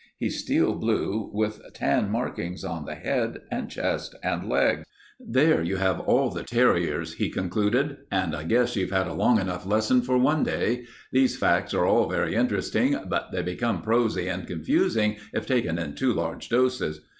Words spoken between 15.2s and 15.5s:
if